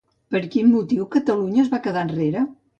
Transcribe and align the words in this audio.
Per 0.35 0.39
quin 0.55 0.71
motiu 0.77 1.07
Catalunya 1.17 1.63
es 1.67 1.71
va 1.77 1.83
quedar 1.87 2.09
enrere? 2.11 2.47